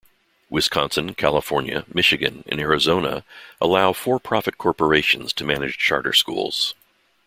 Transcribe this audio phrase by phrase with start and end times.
[0.49, 3.23] Wisconsin, California, Michigan, and Arizona
[3.61, 6.73] allow for-profit corporations to manage charter schools.